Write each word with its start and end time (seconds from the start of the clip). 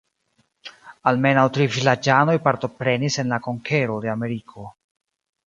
Almenaŭ 1.11 1.43
tri 1.57 1.67
vilaĝanoj 1.75 2.35
partoprenis 2.47 3.19
en 3.25 3.31
la 3.35 3.41
konkero 3.49 4.01
de 4.07 4.13
Ameriko. 4.17 4.69